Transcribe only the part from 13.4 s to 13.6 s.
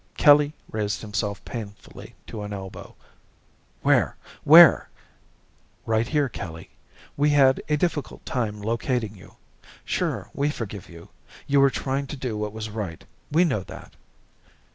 know